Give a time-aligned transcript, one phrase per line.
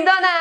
[0.00, 0.39] lindonas!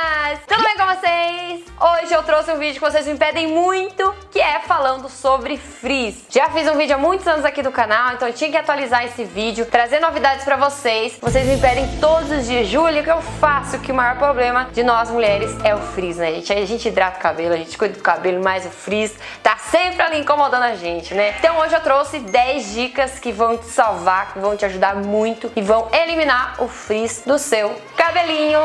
[0.90, 1.62] Vocês?
[1.80, 6.26] Hoje eu trouxe um vídeo que vocês me pedem muito, que é falando sobre frizz.
[6.30, 9.06] Já fiz um vídeo há muitos anos aqui do canal, então eu tinha que atualizar
[9.06, 11.16] esse vídeo, trazer novidades pra vocês.
[11.22, 13.78] Vocês me pedem todos os dias, Júlia, que eu faço?
[13.80, 16.52] Que o maior problema de nós mulheres é o frizz, né, gente?
[16.52, 19.14] A gente hidrata o cabelo, a gente cuida do cabelo, mas o frizz
[19.44, 21.36] tá sempre ali incomodando a gente, né?
[21.38, 25.52] Então hoje eu trouxe 10 dicas que vão te salvar, que vão te ajudar muito
[25.56, 28.60] e vão eliminar o frizz do seu cabelinho.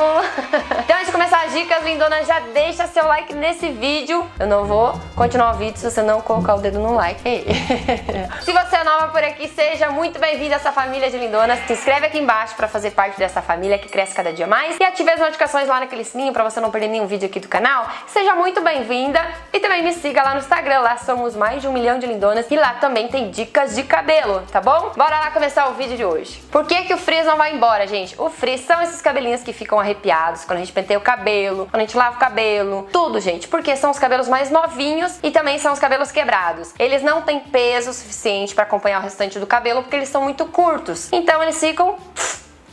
[1.24, 4.28] então antes de começar as dicas, lindona, já deixa seu like nesse vídeo.
[4.38, 7.44] Eu não vou continuar o vídeo se você não colocar o dedo no like aí.
[8.44, 11.58] se você é nova por aqui, seja muito bem-vinda a essa família de lindonas.
[11.66, 14.84] Se inscreve aqui embaixo para fazer parte dessa família que cresce cada dia mais e
[14.84, 17.88] ative as notificações lá naquele sininho para você não perder nenhum vídeo aqui do canal.
[18.06, 19.20] Seja muito bem-vinda
[19.52, 22.50] e também me siga lá no Instagram, lá somos mais de um milhão de lindonas
[22.50, 24.92] e lá também tem dicas de cabelo, tá bom?
[24.96, 26.42] Bora lá começar o vídeo de hoje.
[26.50, 28.14] Por que que o frizz não vai embora, gente?
[28.20, 31.13] O frizz são esses cabelinhos que ficam arrepiados quando a gente penteia o cabelo,
[31.70, 35.30] quando a gente lava o cabelo, tudo, gente, porque são os cabelos mais novinhos e
[35.30, 36.72] também são os cabelos quebrados.
[36.78, 40.44] Eles não têm peso suficiente para acompanhar o restante do cabelo porque eles são muito
[40.46, 41.08] curtos.
[41.12, 41.96] Então eles ficam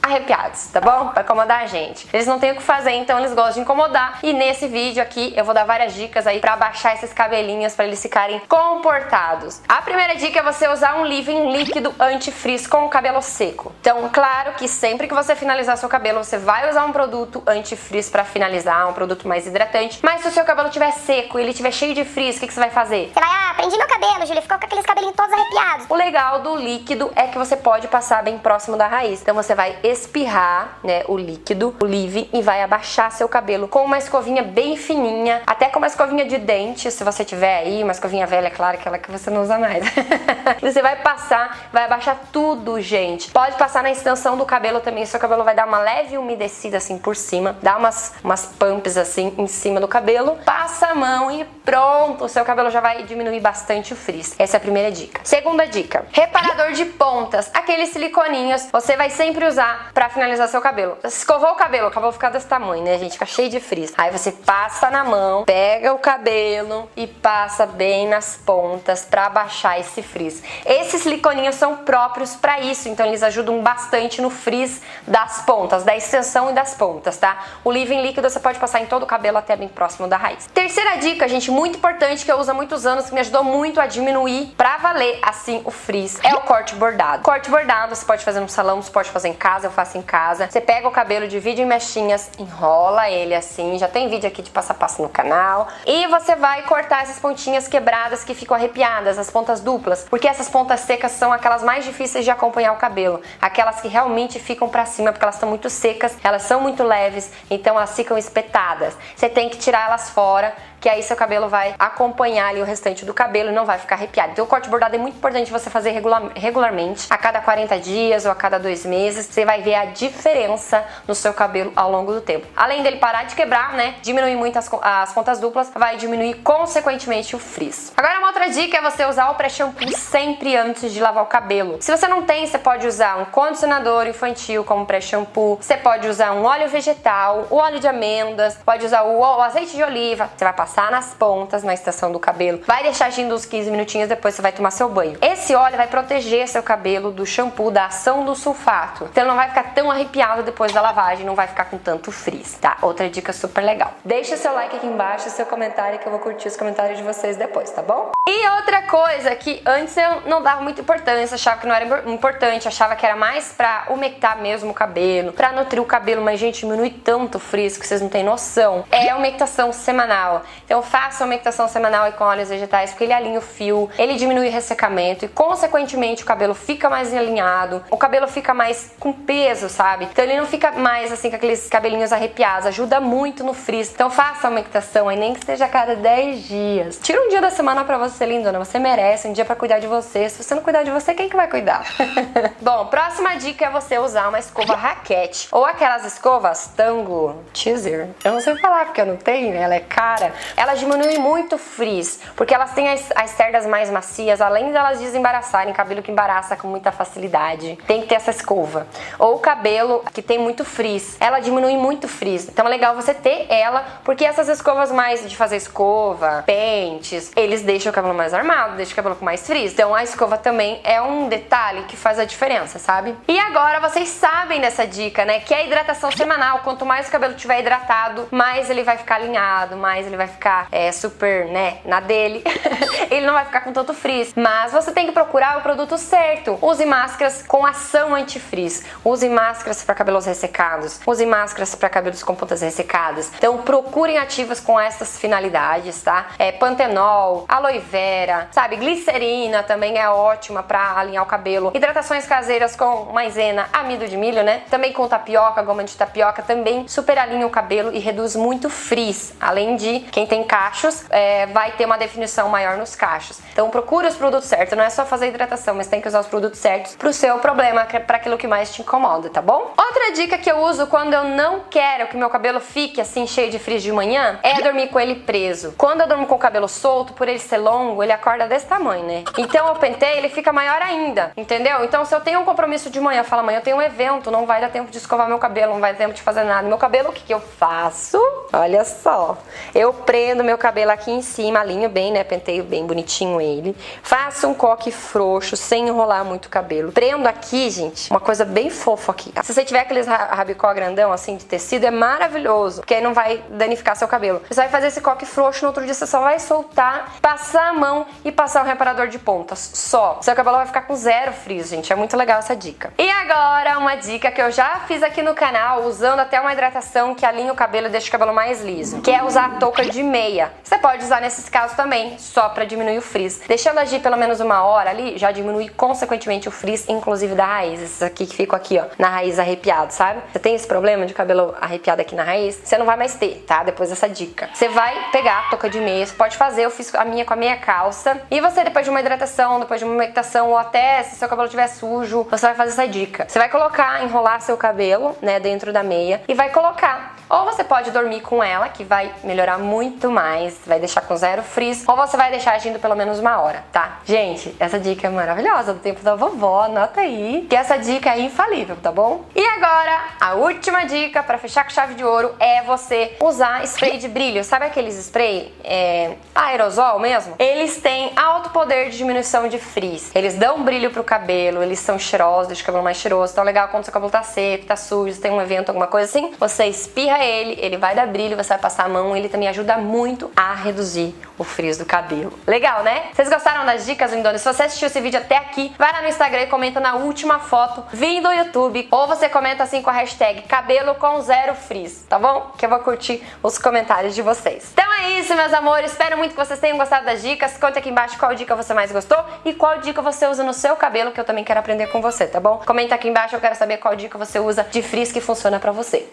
[0.01, 1.09] arrepiados, tá bom?
[1.09, 2.07] Pra incomodar a gente.
[2.11, 4.19] Eles não têm o que fazer, então eles gostam de incomodar.
[4.23, 7.85] E nesse vídeo aqui eu vou dar várias dicas aí pra baixar esses cabelinhos para
[7.85, 9.61] eles ficarem comportados.
[9.67, 13.73] A primeira dica é você usar um leave-in líquido anti-frizz com o cabelo seco.
[13.81, 18.09] Então, claro que sempre que você finalizar seu cabelo, você vai usar um produto anti-frizz
[18.09, 19.99] para finalizar, um produto mais hidratante.
[20.01, 22.47] Mas se o seu cabelo estiver seco e ele estiver cheio de frizz, o que,
[22.47, 23.11] que você vai fazer?
[23.13, 25.85] Você vai, ah, prendi meu cabelo, Júlia, ficou com aqueles cabelinhos todos arrepiados.
[25.87, 29.21] O legal do líquido é que você pode passar bem próximo da raiz.
[29.21, 33.85] Então você vai espirrar, né, o líquido, o leave e vai abaixar seu cabelo com
[33.85, 37.91] uma escovinha bem fininha, até com uma escovinha de dente, se você tiver aí, uma
[37.91, 39.85] escovinha velha, é claro, aquela que você não usa mais.
[40.59, 43.29] você vai passar, vai abaixar tudo, gente.
[43.29, 46.97] Pode passar na extensão do cabelo também, seu cabelo vai dar uma leve umedecida assim
[46.97, 51.43] por cima, dá umas umas pumps assim em cima do cabelo, passa a mão e
[51.63, 53.50] pronto, o seu cabelo já vai diminuir bastante
[53.91, 54.35] o frizz.
[54.39, 55.21] Essa é a primeira dica.
[55.23, 60.97] Segunda dica: reparador de pontas, aqueles siliconinhos, você vai sempre usar para finalizar seu cabelo.
[61.03, 63.13] Escovou o cabelo, o cabelo fica desse tamanho, né, gente?
[63.13, 63.93] Fica cheio de frizz.
[63.97, 69.79] Aí você passa na mão, pega o cabelo e passa bem nas pontas para abaixar
[69.79, 70.41] esse frizz.
[70.65, 75.95] Esses siliconinhos são próprios para isso, então eles ajudam bastante no frizz das pontas, da
[75.95, 77.43] extensão e das pontas, tá?
[77.63, 80.47] O leave-in líquido você pode passar em todo o cabelo até bem próximo da raiz.
[80.53, 83.79] Terceira dica, gente, muito importante que eu uso há muitos anos, que me ajudou muito
[83.79, 87.23] a diminuir pra valer assim o frizz, é o corte bordado.
[87.23, 90.01] Corte bordado você pode fazer no salão, você pode fazer em casa, eu faço em
[90.01, 90.49] casa.
[90.49, 94.49] Você pega o cabelo, divide em mechinhas, enrola ele assim, já tem vídeo aqui de
[94.49, 99.17] passo a passo no canal, e você vai cortar essas pontinhas quebradas que ficam arrepiadas,
[99.17, 103.21] as pontas duplas, porque essas pontas secas são aquelas mais difíceis de acompanhar o cabelo,
[103.41, 107.31] aquelas que realmente ficam para cima porque elas estão muito secas, elas são muito leves,
[107.49, 108.97] então elas ficam espetadas.
[109.15, 113.05] Você tem que tirar elas fora que aí seu cabelo vai acompanhar ali o restante
[113.05, 114.31] do cabelo e não vai ficar arrepiado.
[114.31, 118.25] Então o corte bordado é muito importante você fazer regular, regularmente, a cada 40 dias
[118.25, 122.13] ou a cada dois meses, você vai ver a diferença no seu cabelo ao longo
[122.13, 122.47] do tempo.
[122.55, 127.35] Além dele parar de quebrar, né, diminuir muito as, as pontas duplas, vai diminuir consequentemente
[127.35, 127.93] o frizz.
[127.95, 131.77] Agora uma outra dica é você usar o pré-shampoo sempre antes de lavar o cabelo.
[131.79, 136.33] Se você não tem, você pode usar um condicionador infantil como pré-shampoo, você pode usar
[136.33, 140.43] um óleo vegetal, o óleo de amêndoas, pode usar o, o azeite de oliva, você
[140.43, 144.41] vai passar nas pontas, na estação do cabelo, vai deixar uns 15 minutinhos, depois você
[144.41, 145.17] vai tomar seu banho.
[145.21, 149.49] Esse óleo vai proteger seu cabelo do shampoo, da ação do sulfato, então não vai
[149.49, 152.77] ficar tão arrepiado depois da lavagem, não vai ficar com tanto frizz, tá?
[152.81, 153.93] Outra dica super legal.
[154.03, 157.37] Deixa seu like aqui embaixo, seu comentário, que eu vou curtir os comentários de vocês
[157.37, 158.11] depois, tá bom?
[158.29, 162.67] E outra coisa que antes eu não dava muita importância, achava que não era importante,
[162.67, 166.59] achava que era mais pra umectar mesmo o cabelo, pra nutrir o cabelo, mas gente,
[166.59, 168.85] diminui tanto o frizz que vocês não têm noção.
[168.91, 170.43] É a umectação semanal.
[170.63, 174.15] Então faça a umectação semanal e com óleos vegetais, porque ele alinha o fio, ele
[174.15, 179.11] diminui o ressecamento e consequentemente o cabelo fica mais alinhado, o cabelo fica mais com
[179.11, 180.07] peso, sabe?
[180.11, 183.91] Então ele não fica mais assim com aqueles cabelinhos arrepiados, ajuda muito no frizz.
[183.91, 186.99] Então faça a umectação aí, nem que seja a cada 10 dias.
[187.01, 189.87] Tira um dia da semana pra você, lindona, você merece um dia pra cuidar de
[189.87, 190.29] você.
[190.29, 191.85] Se você não cuidar de você, quem que vai cuidar?
[192.61, 198.09] Bom, próxima dica é você usar uma escova raquete ou aquelas escovas Tango Teaser.
[198.23, 200.33] Eu não sei falar porque eu não tenho, ela é cara.
[200.55, 204.99] Elas diminuem muito o frizz, porque elas têm as, as cerdas mais macias, além delas
[204.99, 207.77] desembaraçarem, cabelo que embaraça com muita facilidade.
[207.87, 208.87] Tem que ter essa escova.
[209.17, 212.47] Ou cabelo que tem muito frizz, ela diminui muito o frizz.
[212.49, 217.61] Então é legal você ter ela, porque essas escovas mais de fazer escova, pentes, eles
[217.61, 219.73] deixam o cabelo mais armado, deixa o cabelo com mais frizz.
[219.73, 223.15] Então a escova também é um detalhe que faz a diferença, sabe?
[223.27, 225.39] E agora vocês sabem dessa dica, né?
[225.39, 226.59] Que é a hidratação semanal.
[226.59, 230.67] Quanto mais o cabelo tiver hidratado, mais ele vai ficar alinhado, mais ele vai ficar
[230.71, 232.43] é, super, né, na dele.
[233.09, 234.33] ele não vai ficar com tanto frizz.
[234.35, 236.57] Mas você tem que procurar o produto certo.
[236.61, 238.85] Use máscaras com ação anti-frizz.
[239.03, 240.99] Use máscaras para cabelos ressecados.
[241.05, 243.31] Use máscaras para cabelos com pontas ressecadas.
[243.37, 246.27] Então procurem ativas com essas finalidades, tá?
[246.37, 248.77] É pantenol, aloe vera, sabe?
[248.77, 251.71] Glicerina também é ótima para alinhar o cabelo.
[251.75, 254.63] Hidratações caseiras com maisena, amido de milho, né?
[254.69, 259.33] Também com tapioca, goma de tapioca, também super alinha o cabelo e reduz muito frizz.
[259.41, 263.39] Além de quem tem cachos, é, vai ter uma definição maior nos cachos.
[263.51, 266.27] Então procure os produtos certos, não é só fazer hidratação, mas tem que usar os
[266.27, 269.73] produtos certos pro seu problema, é para aquilo que mais te incomoda, tá bom?
[269.77, 273.51] Outra dica que eu uso quando eu não quero que meu cabelo fique assim cheio
[273.51, 275.73] de frizz de manhã é dormir com ele preso.
[275.77, 279.03] Quando eu durmo com o cabelo solto, por ele ser longo, ele acorda desse tamanho,
[279.05, 279.23] né?
[279.37, 281.83] Então eu pentei, ele fica maior ainda, entendeu?
[281.83, 284.45] Então se eu tenho um compromisso de manhã, fala, mãe, eu tenho um evento, não
[284.45, 286.67] vai dar tempo de escovar meu cabelo, não vai dar tempo de fazer nada.
[286.67, 288.17] Meu cabelo, o que, que eu faço?
[288.53, 289.37] Olha só,
[289.73, 292.23] eu prendo meu cabelo aqui em cima, alinho bem, né?
[292.23, 293.75] Penteio bem bonitinho ele.
[294.03, 296.91] Faço um coque frouxo, sem enrolar muito o cabelo.
[296.91, 299.31] Prendo aqui, gente, uma coisa bem fofa aqui.
[299.43, 303.43] Se você tiver aqueles rabicó grandão, assim, de tecido, é maravilhoso, porque aí não vai
[303.49, 304.41] danificar seu cabelo.
[304.49, 307.73] Você vai fazer esse coque frouxo, no outro dia você só vai soltar, passar a
[307.73, 309.71] mão e passar um reparador de pontas.
[309.73, 310.19] Só.
[310.21, 311.91] Seu cabelo vai ficar com zero frizz, gente.
[311.91, 312.93] É muito legal essa dica.
[312.97, 317.15] E agora, uma dica que eu já fiz aqui no canal, usando até uma hidratação
[317.15, 319.85] que alinha o cabelo e deixa o cabelo mais liso, que é usar a touca
[319.85, 320.51] de meia.
[320.63, 323.41] Você pode usar nesses casos também, só para diminuir o frizz.
[323.47, 327.81] Deixando agir pelo menos uma hora ali, já diminui consequentemente o frizz, inclusive da raiz.
[327.81, 330.21] Esses aqui que ficam aqui, ó, na raiz arrepiado, sabe?
[330.31, 332.59] Você tem esse problema de cabelo arrepiado aqui na raiz?
[332.63, 333.63] Você não vai mais ter, tá?
[333.63, 334.49] Depois dessa dica.
[334.53, 337.33] Você vai pegar a touca de meia, você pode fazer, eu fiz a minha com
[337.33, 338.21] a meia calça.
[338.29, 341.45] E você, depois de uma hidratação, depois de uma umectação, ou até se seu cabelo
[341.45, 343.25] estiver sujo, você vai fazer essa dica.
[343.27, 347.15] Você vai colocar, enrolar seu cabelo, né, dentro da meia e vai colocar.
[347.29, 351.41] Ou você pode dormir com ela, que vai melhorar muito mais, vai deixar com zero
[351.41, 353.99] frizz, ou você vai deixar agindo pelo menos uma hora, tá?
[354.03, 358.19] Gente, essa dica é maravilhosa do tempo da vovó, anota aí, que essa dica é
[358.19, 359.23] infalível, tá bom?
[359.33, 363.97] E agora, a última dica para fechar com chave de ouro é você usar spray
[363.97, 364.43] de brilho.
[364.43, 367.35] Sabe aqueles spray é, aerosol mesmo?
[367.51, 370.09] Eles têm alto poder de diminuição de frizz.
[370.15, 373.33] Eles dão brilho pro cabelo, eles são cheirosos, deixam o cabelo mais cheiroso.
[373.33, 376.31] Então, legal quando seu cabelo tá seco, tá sujo, tem um evento, alguma coisa assim,
[376.39, 379.77] você espirra ele, ele vai dar brilho, você vai passar a mão, ele também ajuda
[379.77, 382.31] muito a reduzir o frizz do cabelo.
[382.45, 383.09] Legal, né?
[383.13, 384.41] Vocês gostaram das dicas, lindonas?
[384.41, 387.39] Se você assistiu esse vídeo até aqui, vai lá no Instagram e comenta na última
[387.39, 392.05] foto vindo do YouTube, ou você comenta assim com a hashtag cabelo com zero frizz,
[392.07, 392.51] tá bom?
[392.55, 394.69] Que eu vou curtir os comentários de vocês.
[394.73, 395.91] Então é isso, meus amores.
[395.91, 397.57] Espero muito que vocês tenham gostado das dicas.
[397.57, 400.75] Conte aqui embaixo qual dica você mais gostou e qual dica você usa no seu
[400.75, 402.61] cabelo, que eu também quero aprender com você, tá bom?
[402.63, 405.71] Comenta aqui embaixo, eu quero saber qual dica você usa de frizz que funciona pra
[405.71, 406.07] você.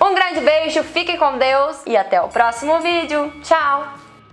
[0.00, 3.32] Um grande beijo, fiquem com Deus e até o próximo vídeo.
[3.42, 4.07] Tchau!